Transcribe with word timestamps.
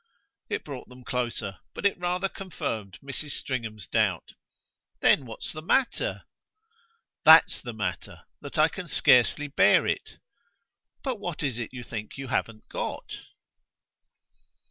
It 0.49 0.63
brought 0.63 0.89
them 0.89 1.03
closer, 1.03 1.59
but 1.75 1.85
it 1.85 1.95
rather 1.99 2.27
confirmed 2.27 2.97
Mrs. 3.03 3.33
Stringham's 3.33 3.85
doubt. 3.85 4.33
"Then 4.99 5.27
what's 5.27 5.53
the 5.53 5.61
matter?" 5.61 6.23
"That's 7.23 7.61
the 7.61 7.71
matter 7.73 8.23
that 8.41 8.57
I 8.57 8.67
can 8.67 8.87
scarcely 8.87 9.47
bear 9.47 9.85
it." 9.85 10.17
"But 11.03 11.19
what 11.19 11.43
is 11.43 11.59
it 11.59 11.71
you 11.71 11.83
think 11.83 12.17
you 12.17 12.29
haven't 12.29 12.67
got?" 12.67 13.11